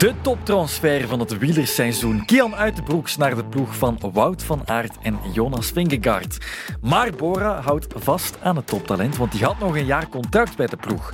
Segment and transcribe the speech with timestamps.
[0.00, 2.24] De toptransfer van het wielerseizoen.
[2.24, 6.38] Kian Uitenbroeks naar de ploeg van Wout van Aert en Jonas Vingegaard.
[6.80, 10.66] Maar Bora houdt vast aan het toptalent, want die had nog een jaar contract bij
[10.66, 11.12] de ploeg.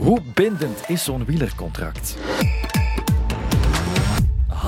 [0.00, 2.16] Hoe bindend is zo'n wielercontract?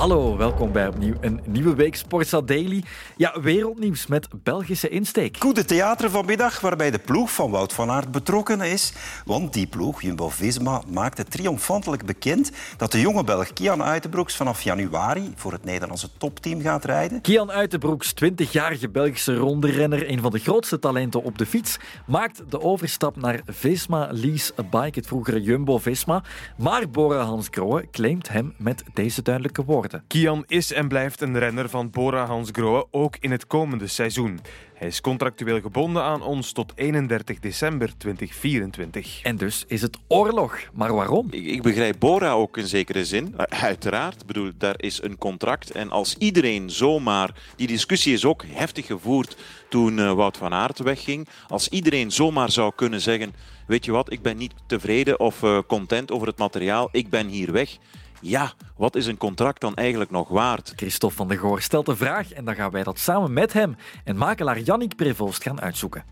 [0.00, 2.84] Hallo, welkom bij opnieuw een nieuwe week Sportsa Daily.
[3.16, 5.36] Ja, wereldnieuws met Belgische insteek.
[5.38, 8.92] Goede theater vanmiddag, waarbij de ploeg van Wout van Aert betrokken is.
[9.24, 15.32] Want die ploeg, Jumbo-Visma, maakte triomfantelijk bekend dat de jonge Belg Kian Uitenbroeks vanaf januari
[15.36, 17.20] voor het Nederlandse topteam gaat rijden.
[17.20, 22.60] Kian Uitenbroeks, 20-jarige Belgische ronderenner, een van de grootste talenten op de fiets, maakt de
[22.60, 26.22] overstap naar Visma Lease Bike, het vroegere Jumbo-Visma.
[26.56, 29.89] Maar Bora Hans Grohe claimt hem met deze duidelijke woorden.
[30.06, 34.40] Kian is en blijft een renner van Bora Hansgrohe, ook in het komende seizoen.
[34.74, 39.22] Hij is contractueel gebonden aan ons tot 31 december 2024.
[39.22, 40.58] En dus is het oorlog.
[40.72, 41.26] Maar waarom?
[41.30, 43.34] Ik, ik begrijp Bora ook in zekere zin.
[43.48, 45.70] Uiteraard, ik bedoel, daar is een contract.
[45.70, 47.34] En als iedereen zomaar...
[47.56, 49.36] Die discussie is ook heftig gevoerd
[49.68, 51.28] toen uh, Wout van Aert wegging.
[51.48, 53.34] Als iedereen zomaar zou kunnen zeggen...
[53.66, 56.88] Weet je wat, ik ben niet tevreden of uh, content over het materiaal.
[56.92, 57.78] Ik ben hier weg
[58.20, 60.72] ja, wat is een contract dan eigenlijk nog waard?
[60.76, 63.76] Christophe van der Goor stelt de vraag en dan gaan wij dat samen met hem
[64.04, 66.04] en makelaar Jannik Prevost gaan uitzoeken.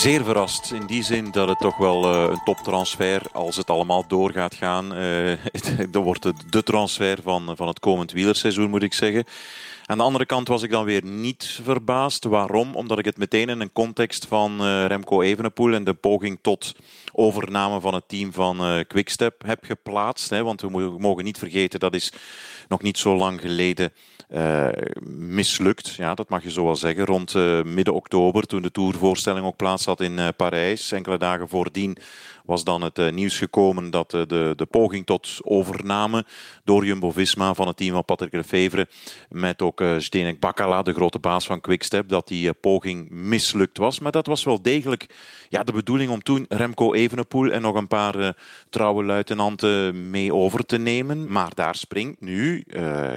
[0.00, 4.06] Zeer verrast in die zin dat het toch wel uh, een toptransfer, als het allemaal
[4.06, 5.32] door gaat gaan, uh,
[5.90, 9.24] dan wordt het de transfer van, van het komend wielerseizoen, moet ik zeggen.
[9.86, 12.24] Aan de andere kant was ik dan weer niet verbaasd.
[12.24, 12.74] Waarom?
[12.74, 16.74] Omdat ik het meteen in een context van uh, Remco Evenepoel en de poging tot
[17.12, 20.28] overname van het team van Quickstep heb geplaatst.
[20.28, 22.12] Want we mogen niet vergeten, dat is
[22.70, 23.92] nog niet zo lang geleden
[24.34, 24.68] uh,
[25.16, 25.94] mislukt.
[25.94, 27.04] Ja, dat mag je zo wel zeggen.
[27.04, 30.92] Rond uh, midden oktober, toen de tourvoorstelling ook plaats had in uh, Parijs.
[30.92, 31.96] Enkele dagen voordien
[32.50, 36.24] was dan het uh, nieuws gekomen dat uh, de, de poging tot overname
[36.64, 38.88] door Jumbo-Visma van het team van Patrick Lefevre
[39.28, 43.98] met ook uh, Zdenek Bakala, de grote baas van Quickstep, dat die poging mislukt was.
[43.98, 45.06] Maar dat was wel degelijk
[45.48, 48.36] ja, de bedoeling om toen Remco Evenepoel en nog een paar
[48.68, 51.32] trouwe luitenanten mee over te nemen.
[51.32, 52.64] Maar daar springt nu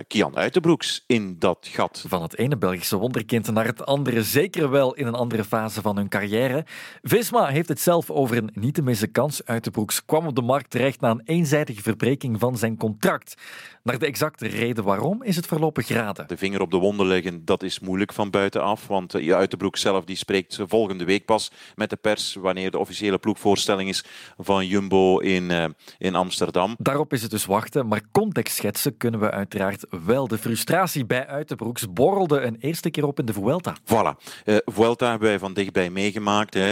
[0.07, 2.05] Kian Uitenbroeks in dat gat.
[2.07, 5.95] Van het ene Belgische wonderkind naar het andere, zeker wel in een andere fase van
[5.95, 6.65] hun carrière.
[7.01, 10.41] Visma heeft het zelf over een niet te missen kans Kans Uitenbroeks kwam op de
[10.41, 13.35] markt terecht na een eenzijdige verbreking van zijn contract.
[13.83, 16.27] Naar de exacte reden waarom is het voorlopig geraden.
[16.27, 18.87] De vinger op de wonden leggen, dat is moeilijk van buitenaf.
[18.87, 23.17] Want uh, Uitenbroek zelf die spreekt volgende week pas met de pers wanneer de officiële
[23.17, 24.05] ploegvoorstelling is
[24.37, 25.65] van Jumbo in, uh,
[25.97, 26.75] in Amsterdam.
[26.77, 30.27] Daarop is het dus wachten, maar context schetsen kunnen we uiteraard wel.
[30.27, 33.75] De frustratie bij Uitenbroeks borrelde een eerste keer op in de Vuelta.
[33.83, 34.23] Voilà.
[34.45, 36.53] Uh, Vuelta hebben wij van dichtbij meegemaakt.
[36.53, 36.71] Hè.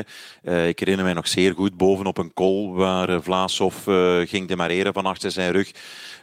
[0.68, 2.34] ik herinner mij nog zeer goed bovenop een
[2.74, 3.84] waar Vlaashoff
[4.26, 5.72] ging demareren van achter zijn rug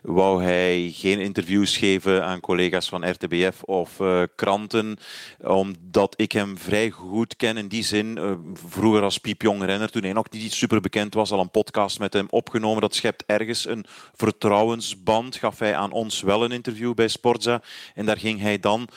[0.03, 4.99] wou hij geen interviews geven aan collega's van RTBF of uh, kranten,
[5.41, 8.19] omdat ik hem vrij goed ken in die zin.
[8.69, 12.13] Vroeger als piepjong renner, toen hij nog niet super bekend was, al een podcast met
[12.13, 12.81] hem opgenomen.
[12.81, 15.37] Dat schept ergens een vertrouwensband.
[15.37, 17.63] Gaf hij aan ons wel een interview bij Sportza
[17.95, 18.89] en daar ging hij dan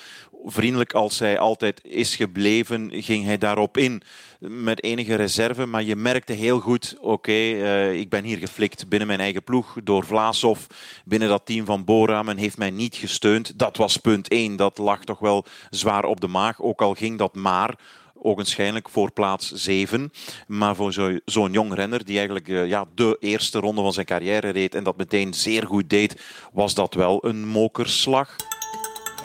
[0.45, 4.01] vriendelijk als hij altijd is gebleven, ging hij daarop in.
[4.39, 9.07] Met enige reserve, maar je merkte heel goed, oké, uh, ik ben hier geflikt binnen
[9.07, 10.67] mijn eigen ploeg door Vlaashoff,
[11.05, 12.23] binnen dat team van Bora.
[12.23, 13.59] Men heeft mij niet gesteund.
[13.59, 14.55] Dat was punt één.
[14.55, 17.75] Dat lag toch wel zwaar op de maag, ook al ging dat maar
[18.23, 20.11] ogenschijnlijk voor plaats 7.
[20.47, 24.05] Maar voor zo'n zo jong renner die eigenlijk uh, ja, de eerste ronde van zijn
[24.05, 26.21] carrière reed en dat meteen zeer goed deed,
[26.53, 28.35] was dat wel een mokerslag.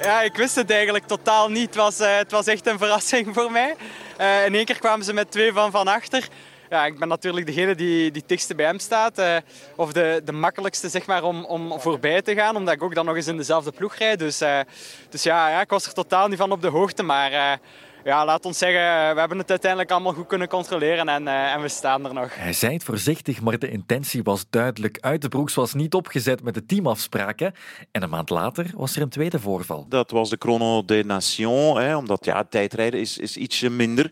[0.03, 1.67] Ja, ik wist het eigenlijk totaal niet.
[1.67, 3.75] Het was, uh, het was echt een verrassing voor mij.
[4.21, 6.29] Uh, in één keer kwamen ze met twee van van achter.
[6.71, 9.19] Ja, ik ben natuurlijk degene die, die dichtste bij hem staat.
[9.19, 9.37] Uh,
[9.77, 13.05] of de, de makkelijkste zeg maar, om, om voorbij te gaan, omdat ik ook dan
[13.05, 14.19] nog eens in dezelfde ploeg rijd.
[14.19, 14.39] Dus,
[15.09, 17.03] dus ja, ja, ik was er totaal niet van op de hoogte.
[17.03, 17.59] Maar
[18.07, 21.61] ja, laat ons zeggen, we hebben het uiteindelijk allemaal goed kunnen controleren en, uh, en
[21.61, 22.35] we staan er nog.
[22.35, 24.99] Hij zei het voorzichtig, maar de intentie was duidelijk.
[25.01, 27.55] Uit de broeks was niet opgezet met de teamafspraken.
[27.91, 29.87] En een maand later was er een tweede voorval.
[29.89, 34.11] Dat was de Chrono des Nations, hè, omdat ja, tijdrijden is, is ietsje minder.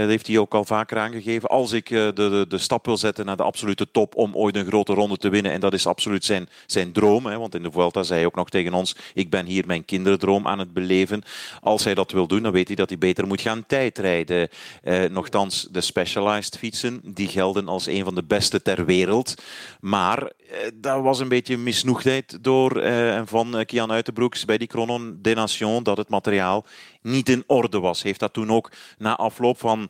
[0.00, 1.48] Dat heeft hij ook al vaker aangegeven.
[1.48, 4.56] Als ik uh, de, de, de, stap wil zetten naar de absolute top om ooit
[4.56, 7.62] een grote ronde te winnen, en dat is absoluut zijn, zijn droom, hè, want in
[7.62, 10.72] de Vuelta zei hij ook nog tegen ons, ik ben hier mijn kinderdroom aan het
[10.72, 11.22] beleven.
[11.60, 14.48] Als hij dat wil doen, dan weet hij dat hij beter moet gaan tijdrijden.
[14.84, 19.34] Uh, nochtans, de specialized fietsen, die gelden als een van de beste ter wereld.
[19.80, 20.32] Maar
[20.74, 25.82] dat was een beetje misnoegdheid door en van Kian Uitenbroeks bij die Chrono des Nations,
[25.82, 26.64] dat het materiaal
[27.02, 28.02] niet in orde was.
[28.02, 29.81] Heeft dat toen ook na afloop van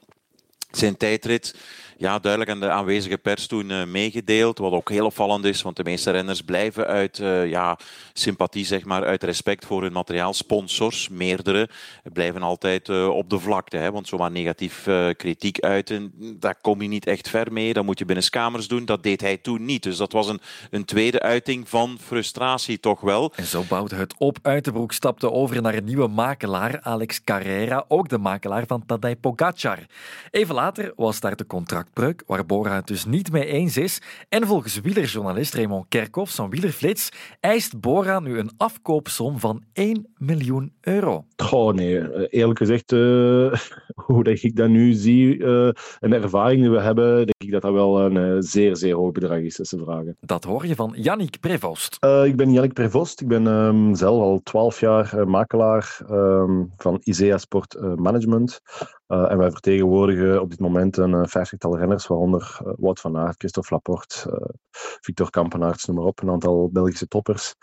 [0.77, 1.55] zijn tijdrit
[2.03, 4.59] ja, duidelijk aan de aanwezige pers toen meegedeeld.
[4.59, 7.17] Wat ook heel opvallend is, want de meeste renners blijven uit
[7.47, 7.79] ja,
[8.13, 11.69] sympathie, zeg maar, uit respect voor hun materiaalsponsors, meerdere,
[12.13, 13.77] blijven altijd op de vlakte.
[13.77, 17.73] Hè, want zomaar negatief kritiek uiten, daar kom je niet echt ver mee.
[17.73, 18.85] Dat moet je binnen kamers doen.
[18.85, 19.83] Dat deed hij toen niet.
[19.83, 20.41] Dus dat was een,
[20.71, 23.33] een tweede uiting van frustratie toch wel.
[23.37, 24.39] En zo bouwde het op.
[24.43, 29.79] Uitenbroek stapte over naar een nieuwe makelaar, Alex Carrera, ook de makelaar van Tadej Pogacar.
[30.31, 31.45] Even later was daar de
[32.27, 34.01] waar Bora het dus niet mee eens is.
[34.29, 37.09] En volgens wielerjournalist Raymond Kerkhoff, zo'n wielerflits,
[37.41, 41.25] eist Bora nu een afkoopsom van 1 miljoen euro.
[41.53, 43.55] Oh nee, eerlijk gezegd, uh,
[44.07, 45.67] hoe dat ik dat nu zie uh,
[45.99, 48.95] en de ervaring die we hebben, denk ik dat dat wel een uh, zeer, zeer
[48.95, 50.17] hoog bedrag is, te vragen.
[50.21, 51.95] Dat hoor je van Yannick Prevost.
[52.25, 53.21] ik ben Yannick Prevost.
[53.21, 58.61] Ik ben um, zelf al 12 jaar makelaar um, van ISEA Sport Management.
[59.13, 63.35] Uh, en wij vertegenwoordigen op dit moment een vijftigtal renners, waaronder uh, Wout van Aert,
[63.39, 64.49] Christophe Laporte, uh,
[65.01, 66.23] Victor Kampenaerts, noem maar op.
[66.23, 67.55] Een aantal Belgische toppers,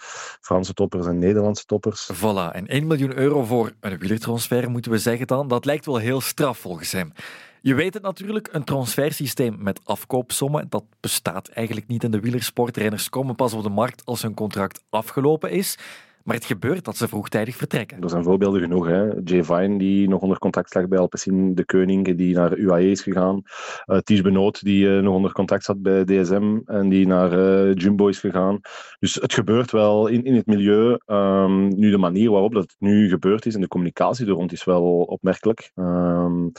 [0.42, 2.10] Franse toppers en Nederlandse toppers.
[2.14, 5.48] Voilà, en 1 miljoen euro voor een wielertransfer moeten we zeggen dan.
[5.48, 7.14] Dat lijkt wel heel straf volgens hem.
[7.62, 12.78] Je weet het natuurlijk, een transfersysteem met afkoopsommen, dat bestaat eigenlijk niet in de wielersport.
[12.78, 15.78] Renners komen pas op de markt als hun contract afgelopen is.
[16.30, 18.02] Maar het gebeurt dat ze vroegtijdig vertrekken.
[18.02, 18.88] Er zijn voorbeelden genoeg.
[18.88, 19.12] Hè.
[19.24, 23.02] Jay Vine, die nog onder contact lag bij Alpecin de Koning, die naar UAE is
[23.02, 23.42] gegaan.
[23.86, 27.74] Uh, Ties Benoot, die uh, nog onder contact zat bij DSM en die naar uh,
[27.74, 28.60] Jumbo is gegaan.
[29.00, 30.98] Dus het gebeurt wel in, in het milieu.
[31.06, 34.64] Um, nu, de manier waarop dat nu gebeurd is en de communicatie er rond is
[34.64, 35.72] wel opmerkelijk.
[35.76, 36.52] Um,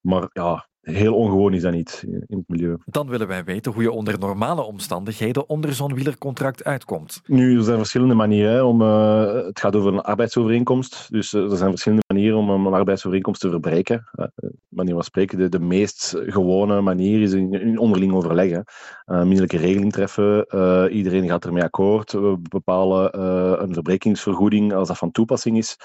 [0.00, 2.76] maar ja, heel ongewoon is dat niet in het milieu.
[2.84, 7.20] Dan willen wij weten hoe je onder normale omstandigheden onder zo'n wielercontract uitkomt.
[7.26, 8.66] Nu, er zijn verschillende manieren.
[8.66, 11.06] om, uh, het gaat over een arbeidsovereenkomst.
[11.10, 14.08] Dus uh, er zijn verschillende manieren om een arbeidsovereenkomst te verbreken.
[14.16, 14.26] Uh,
[14.68, 18.64] manier van spreken, de, de meest gewone manier is in, in onderling overleggen.
[19.06, 20.46] Uh, minderlijke regeling treffen.
[20.92, 22.12] iedereen gaat ermee akkoord.
[22.12, 23.20] We bepalen
[23.62, 25.76] een verbrekingsvergoeding als dat van toepassing is.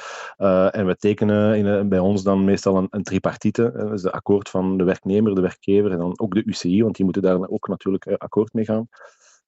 [0.71, 3.71] en we tekenen in, bij ons dan meestal een, een tripartite.
[3.75, 6.95] dat is de akkoord van de werknemer, de werkgever en dan ook de UCI, want
[6.95, 8.87] die moeten daar ook natuurlijk eh, akkoord mee gaan.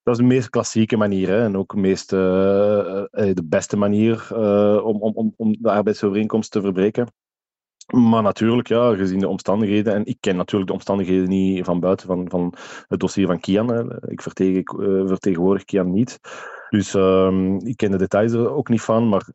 [0.06, 2.18] Dat is de meest klassieke manier hè, en ook de, meest, uh,
[3.10, 7.12] de beste manier uh, om, om, om de arbeidsovereenkomst te verbreken.
[7.86, 12.06] Maar natuurlijk, ja, gezien de omstandigheden, en ik ken natuurlijk de omstandigheden niet van buiten
[12.06, 12.54] van, van
[12.88, 13.68] het dossier van Kian.
[13.68, 14.10] Hè.
[14.10, 16.18] Ik vertegenwoordig Kian niet.
[16.70, 19.28] Dus uh, ik ken de details er ook niet van, maar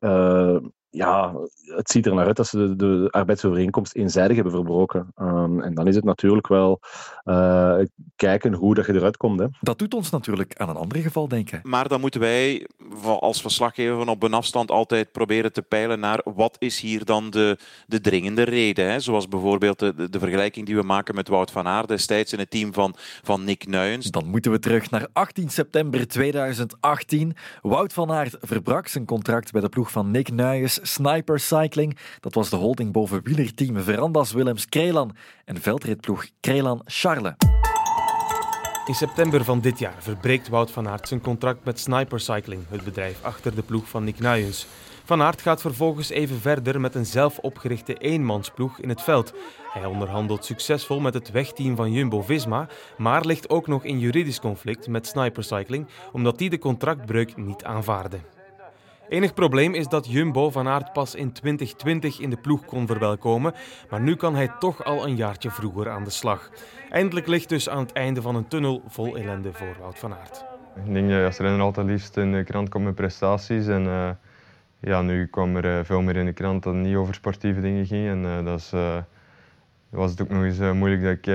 [0.92, 1.34] ja,
[1.66, 5.14] het ziet er naar uit dat ze de, de arbeidsovereenkomst eenzijdig hebben verbroken.
[5.18, 6.80] Um, en dan is het natuurlijk wel
[7.26, 7.78] uh,
[8.16, 9.40] kijken hoe dat je eruit komt.
[9.40, 9.46] Hè.
[9.60, 11.60] Dat doet ons natuurlijk aan een ander geval denken.
[11.64, 12.68] Maar dan moeten wij
[13.04, 17.58] als verslaggever op een afstand altijd proberen te peilen naar wat is hier dan de,
[17.88, 18.92] de dringende reden.
[18.92, 19.00] Hè?
[19.00, 22.50] Zoals bijvoorbeeld de, de, vergelijking die we maken met Wout van Aert destijds in het
[22.50, 24.12] team van, van Nick Nuyens.
[24.12, 27.36] Dan moeten we terug naar 18 september 2018.
[27.62, 31.98] Wout van Aert verbrak zijn contract bij de ploeg van Nick Nuyens Sniper Cycling.
[32.20, 37.36] Dat was de holding boven wielerteam Verandas Willems Krelan en veldritploeg Krelan Charle.
[38.86, 42.84] In september van dit jaar verbreekt Wout van Aert zijn contract met Sniper Cycling, het
[42.84, 44.68] bedrijf achter de ploeg van Nick Nuyens.
[45.04, 49.34] Van Aert gaat vervolgens even verder met een zelf opgerichte eenmansploeg in het veld.
[49.74, 52.68] Hij onderhandelt succesvol met het wegteam van Jumbo-Visma,
[52.98, 57.64] maar ligt ook nog in juridisch conflict met Sniper Cycling, omdat die de contractbreuk niet
[57.64, 58.20] aanvaarde.
[59.12, 63.54] Enig probleem is dat Jumbo van Aert pas in 2020 in de ploeg kon verwelkomen,
[63.90, 66.50] maar nu kan hij toch al een jaartje vroeger aan de slag.
[66.90, 70.46] Eindelijk ligt dus aan het einde van een tunnel vol ellende voor Wout van Aert.
[70.86, 73.68] Ik denk dat als renner altijd liefst in de krant komt met prestaties.
[73.68, 74.10] En uh,
[74.80, 77.86] ja, nu kwam er uh, veel meer in de krant dat niet over sportieve dingen
[77.86, 78.08] ging.
[78.08, 78.72] En dat is,
[79.90, 81.26] was het ook nog eens moeilijk dat ik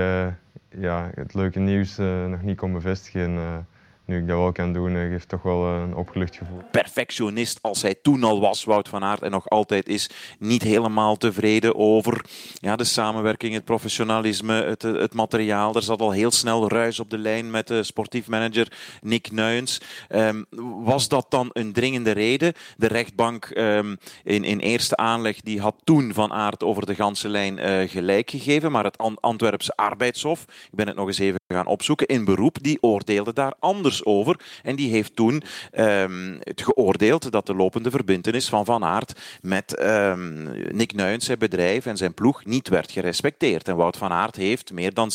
[0.81, 1.97] ja, het leuke nieuws
[2.29, 3.67] nog niet kon bevestigen
[4.07, 6.61] nu ik dat wel kan doen, eh, geeft toch wel een opgelucht gevoel.
[6.71, 11.17] Perfectionist als hij toen al was, Wout van Aert, en nog altijd is, niet helemaal
[11.17, 15.75] tevreden over ja, de samenwerking, het professionalisme, het, het materiaal.
[15.75, 19.81] Er zat al heel snel ruis op de lijn met de sportief manager Nick Nuyens.
[20.09, 20.47] Um,
[20.85, 22.53] was dat dan een dringende reden?
[22.77, 27.29] De rechtbank um, in, in eerste aanleg die had toen Van Aert over de ganse
[27.29, 32.07] lijn gelijk gegeven, maar het Antwerpse arbeidshof, ik ben het nog eens even gaan opzoeken,
[32.07, 34.41] in beroep, die oordeelde daar anders over.
[34.63, 35.43] En die heeft toen
[35.79, 41.39] um, het geoordeeld dat de lopende verbindenis van Van Aert met um, Nick Nuyens, zijn
[41.39, 43.69] bedrijf en zijn ploeg, niet werd gerespecteerd.
[43.69, 45.11] En Wout van Aert heeft meer dan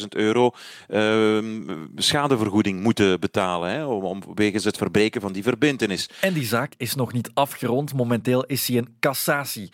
[0.00, 0.50] 600.000 euro
[0.88, 3.86] um, schadevergoeding moeten betalen, hè,
[4.34, 6.10] wegens het verbreken van die verbindenis.
[6.20, 7.94] En die zaak is nog niet afgerond.
[7.94, 9.70] Momenteel is hij in cassatie.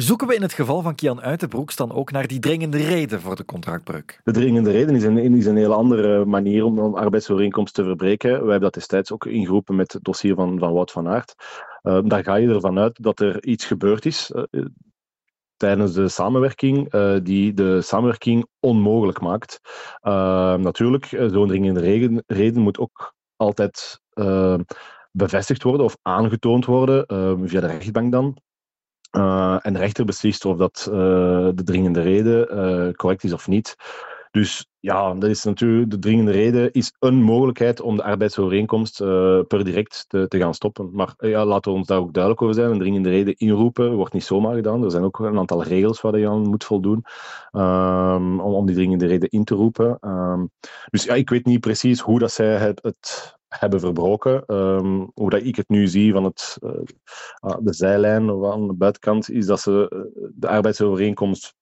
[0.00, 3.36] Zoeken we in het geval van Kian Uitenbroeks dan ook naar die dringende reden voor
[3.36, 4.20] de contractbreuk?
[4.24, 8.30] De dringende reden is een, een hele andere manier om een arbeidsovereenkomst te verbreken.
[8.30, 11.34] Wij hebben dat destijds ook ingeroepen met het dossier van, van Wout van Aert.
[11.82, 14.64] Uh, daar ga je ervan uit dat er iets gebeurd is uh,
[15.56, 19.60] tijdens de samenwerking uh, die de samenwerking onmogelijk maakt.
[20.60, 24.00] natuurlijk, zo'n dringende reden, reden, moet ook altijd
[25.10, 27.04] bevestigd worden of aangetoond worden
[27.48, 28.36] via de rechtbank dan.
[29.12, 30.94] Uh, en de rechter beslist of dat uh,
[31.54, 33.76] de dringende reden uh, correct is of niet.
[34.30, 38.98] Dus ja, dat is natuurlijk, de dringende reden is een mogelijkheid om de arbeidsovereenkomst
[39.48, 40.90] per direct te, te, gaan stoppen.
[40.92, 42.70] Maar ja, laten we ons daar ook duidelijk over zijn.
[42.70, 44.84] Een dringende reden inroepen wordt niet zomaar gedaan.
[44.84, 47.04] Er zijn ook een aantal regels waar je aan moet voldoen
[47.52, 49.98] um, om, om die dringende reden in te roepen.
[50.00, 50.50] Um,
[50.90, 54.42] dus ja, ik weet niet precies hoe dat zij het, het hebben verbroken.
[54.46, 58.72] Um, hoe dat ik het nu zie van het, uh, de zijlijn of aan de
[58.72, 61.54] buitenkant, is dat ze eh, de arbeidsovereenkomst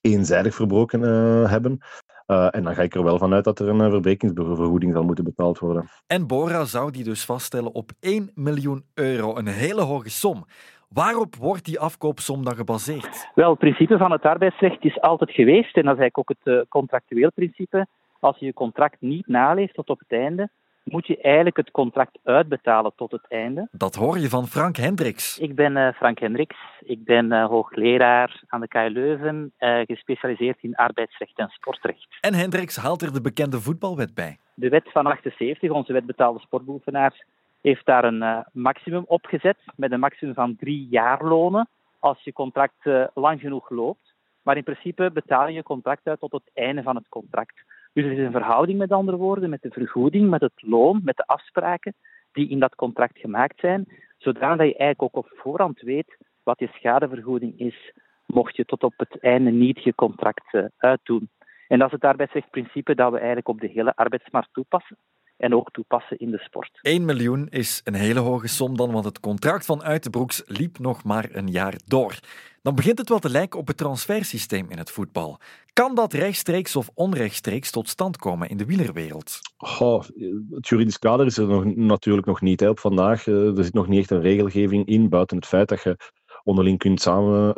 [0.00, 1.78] eenzijdig verbroken uh, hebben.
[2.26, 5.58] Uh, en dan ga ik er wel vanuit dat er een verbrekingsvergoeding zal moeten betaald
[5.58, 5.88] worden.
[6.06, 10.44] En Bora zou die dus vaststellen op 1 miljoen euro, een hele hoge som.
[10.88, 13.30] Waarop wordt die afkoopsom dan gebaseerd?
[13.34, 16.68] Wel, het principe van het arbeidsrecht is altijd geweest, en dat is eigenlijk ook het
[16.68, 17.86] contractueel principe.
[18.20, 20.50] Als je je contract niet naleeft tot op het einde,
[20.84, 23.68] moet je eigenlijk het contract uitbetalen tot het einde.
[23.70, 25.38] Dat hoor je van Frank Hendricks.
[25.38, 26.56] Ik ben uh, Frank Hendricks.
[26.80, 32.06] Ik ben uh, hoogleraar aan de KU Leuven, uh, gespecialiseerd in arbeidsrecht en sportrecht.
[32.20, 34.38] En Hendricks haalt er de bekende voetbalwet bij.
[34.54, 37.24] De wet van 78, onze wet betaalde sportbeoefenaars,
[37.60, 42.84] heeft daar een maximum opgezet met een maximum van drie jaarlonen als je contract
[43.14, 44.14] lang genoeg loopt.
[44.42, 47.54] Maar in principe betaal je je contract uit tot het einde van het contract.
[47.92, 51.16] Dus er is een verhouding, met andere woorden, met de vergoeding, met het loon, met
[51.16, 51.94] de afspraken
[52.32, 53.86] die in dat contract gemaakt zijn,
[54.18, 57.92] zodat je eigenlijk ook op voorhand weet wat je schadevergoeding is,
[58.26, 61.30] mocht je tot op het einde niet je contract uh, uitdoen.
[61.68, 64.96] En dat is het arbeidsrechtprincipe dat we eigenlijk op de hele arbeidsmarkt toepassen
[65.42, 66.78] en ook toepassen in de sport.
[66.82, 71.04] 1 miljoen is een hele hoge som dan, want het contract van Uitenbroeks liep nog
[71.04, 72.18] maar een jaar door.
[72.62, 75.38] Dan begint het wel te lijken op het transfersysteem in het voetbal.
[75.72, 79.38] Kan dat rechtstreeks of onrechtstreeks tot stand komen in de wielerwereld?
[79.78, 80.02] Oh,
[80.50, 83.26] het juridisch kader is er nog, natuurlijk nog niet hè, op vandaag.
[83.26, 85.96] Eh, er zit nog niet echt een regelgeving in, buiten het feit dat je
[86.44, 87.54] onderling kunt samen uh,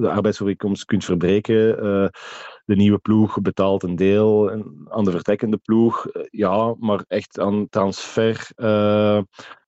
[0.00, 1.84] de arbeidsovereenkomst kunt verbreken.
[1.84, 2.08] Uh,
[2.68, 4.50] de nieuwe ploeg betaalt een deel
[4.88, 6.06] aan de vertrekkende ploeg.
[6.30, 8.50] ja, maar echt aan transfer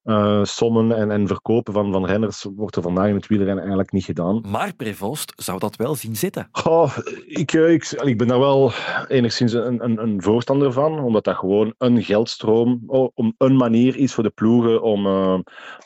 [0.03, 3.91] uh, sommen en, en verkopen van, van renners wordt er vandaag in het wielrennen eigenlijk
[3.91, 4.43] niet gedaan.
[4.47, 6.49] Maar Prevost zou dat wel zien zitten.
[6.63, 8.71] Oh, ik, eh, ik, ik ben daar wel
[9.07, 13.97] enigszins een, een, een voorstander van, omdat dat gewoon een geldstroom, oh, om een manier
[13.97, 15.39] is voor de ploegen om, uh,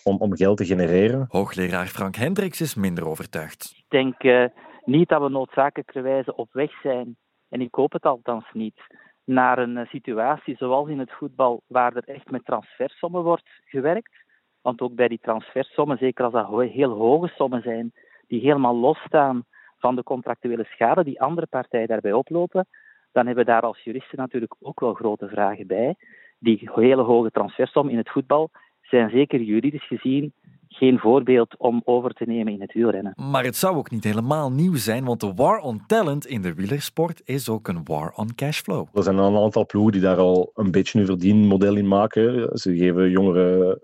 [0.03, 1.25] om, om geld te genereren.
[1.29, 3.73] Hoogleraar Frank Hendricks is minder overtuigd.
[3.75, 4.45] Ik denk uh,
[4.85, 7.17] niet dat we noodzakelijkerwijze op weg zijn,
[7.49, 8.81] en ik hoop het althans niet
[9.23, 14.23] naar een eh, situatie zoals in het voetbal, waar er echt met transfersommen wordt gewerkt.
[14.61, 17.91] Want ook bij die transfersommen, zeker als dat heel hoge sommen zijn,
[18.27, 19.45] die helemaal losstaan
[19.77, 22.67] van de contractuele schade die andere partijen daarbij oplopen,
[23.11, 25.95] dan hebben we daar als juristen natuurlijk ook wel grote vragen bij.
[26.39, 28.49] Die hele hoge transfersommen in het voetbal
[28.81, 30.33] zijn zeker juridisch gezien
[30.77, 33.13] geen voorbeeld om over te nemen in het wielrennen.
[33.31, 36.53] Maar het zou ook niet helemaal nieuw zijn, want de war on talent in de
[36.53, 38.87] wielersport is ook een war on cashflow.
[38.93, 42.57] Er zijn een aantal ploegen die daar al een beetje een verdienmodel in maken.
[42.57, 43.79] Ze geven jongeren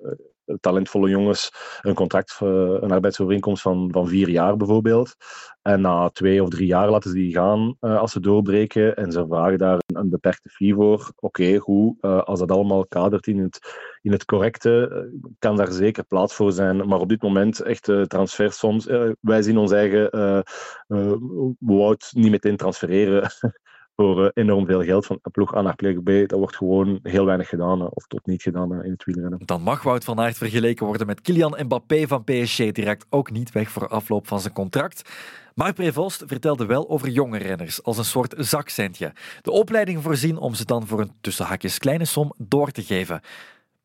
[0.59, 2.47] talentvolle jongens een contract, eh,
[2.79, 5.15] een arbeidsovereenkomst van, van vier jaar bijvoorbeeld.
[5.61, 9.11] En na twee of drie jaar laten ze die gaan uh, als ze doorbreken en
[9.11, 11.11] ze vragen daar een, beperkte fee voor.
[11.15, 13.59] Oké, goed, uh, als dat allemaal kadert in het,
[14.01, 16.87] in het correcte, kan daar zeker plaats voor zijn.
[16.87, 18.85] Maar op dit moment echt uh, transfersoms.
[19.19, 20.09] wij zien ons eigen
[21.59, 23.29] Wout niet meteen transfereren
[23.95, 26.29] voor eh, enorm veel geld van ploeg A naar ploeg B.
[26.29, 29.39] Dat wordt gewoon heel weinig gedaan, of tot niet gedaan in het wielrennen.
[29.45, 32.57] Dan mag Wout van Aert vergeleken worden met Kylian Mbappé van PSG.
[32.57, 35.09] Die raakt ook niet weg voor afloop van zijn contract.
[35.55, 39.13] Maar Prevost vertelde wel over jonge renners als een soort zakcentje.
[39.41, 43.21] De opleiding voorzien om ze dan voor een tussen hakjes kleine som door te geven.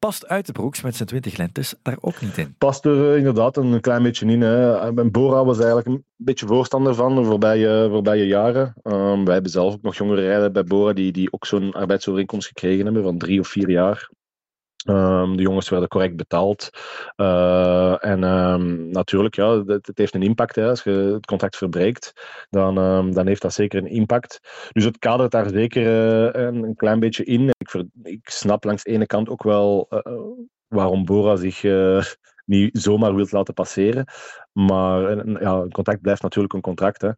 [0.06, 2.54] Past Uitenbroeks met zijn 20 lentes daar ook niet in?
[2.58, 4.40] Past er eh, inderdaad een klein beetje in.
[4.40, 4.92] Hè.
[4.92, 8.74] Bora was eigenlijk een beetje voorstander van de voorbije, voorbije jaren.
[8.82, 12.48] Um, wij hebben zelf ook nog jongere rijden bij Bora die, die ook zo'n arbeidsovereenkomst
[12.48, 14.10] gekregen hebben van drie of vier jaar.
[14.86, 16.70] Um, de jongens werden correct betaald.
[17.16, 20.56] Uh, en um, natuurlijk, ja, het, het, heeft een impact.
[20.56, 20.68] Hè.
[20.68, 22.12] Als je het contract verbreekt,
[22.50, 24.40] dan, um, dan heeft dat zeker een impact.
[24.72, 27.50] Dus het kadert daar zeker uh, een, een, klein beetje in.
[27.58, 30.00] Ik, ik, snap langs de ene kant ook wel uh,
[30.68, 31.62] waarom Bora zich
[32.46, 34.04] niet zomaar wilt laten passeren.
[34.52, 35.00] Maar
[35.42, 37.00] ja, een contract blijft natuurlijk een contract.
[37.00, 37.10] Hè.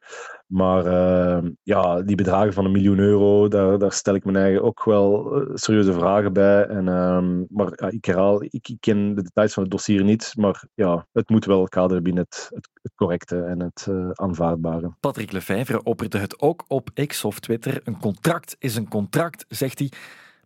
[0.46, 4.62] Maar uh, ja, die bedragen van een miljoen euro, daar, daar stel ik me eigen
[4.62, 6.66] ook wel uh, serieuze vragen bij.
[6.66, 10.32] En, uh, maar ik herhaal, ik, ik, ken de details van het dossier niet.
[10.36, 14.92] Maar ja, het moet wel kaderen binnen het, het, correcte en het uh, aanvaardbare.
[15.00, 17.80] Patrick Lefevre opperde het ook op X of Twitter.
[17.84, 19.90] Een contract is een contract, zegt hij.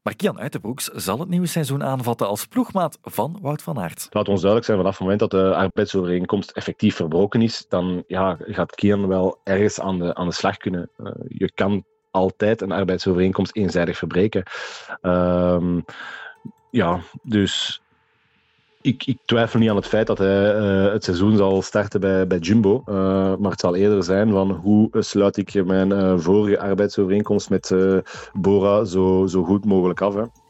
[0.02, 4.06] Maar Kian Uitenbroeks zal het nieuwe seizoen aanvatten als ploegmaat van Wout van Aert.
[4.10, 8.36] Laat ons duidelijk zijn, vanaf het moment dat de arbeidsovereenkomst effectief verbroken is, dan ja,
[8.40, 10.90] gaat Kian wel ergens aan de, aan de slag kunnen.
[10.98, 14.42] Uh, je kan altijd een arbeidsovereenkomst eenzijdig verbreken.
[15.02, 15.78] Uh,
[16.70, 17.81] ja, dus
[18.82, 22.26] ik, ik, twijfel niet aan het feit dat hij uh, het seizoen zal starten bij,
[22.26, 22.82] bij Jumbo.
[22.88, 22.94] Uh,
[23.36, 27.74] maar het zal eerder zijn van hoe sluit ik mijn uh, vorige arbeidsovereenkomst met
[28.32, 30.14] Bora zo, zo goed mogelijk af.
[30.14, 30.41] Hè.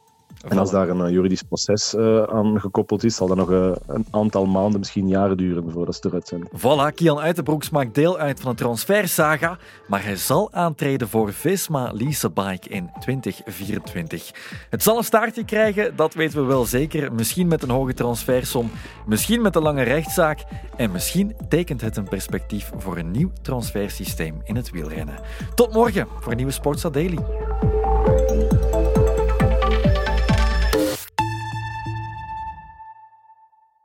[0.48, 4.06] En als daar een juridisch proces uh, aan gekoppeld is, zal dat nog uh, een
[4.10, 6.48] aantal maanden, misschien jaren duren voordat ze eruit zijn.
[6.56, 11.90] Voilà, Kian Uitenbroeks maakt deel uit van de transfersaga, maar hij zal aantreden voor Visma
[11.92, 14.30] Lease Bike in 2024.
[14.70, 17.12] Het zal een staartje krijgen, dat weten we wel zeker.
[17.12, 18.70] Misschien met een hoge transfersom,
[19.06, 20.44] misschien met een lange rechtszaak
[20.76, 25.18] en misschien tekent het een perspectief voor een nieuw transfersysteem in het wielrennen.
[25.54, 27.18] Tot morgen voor een nieuwe Sportsa Daily.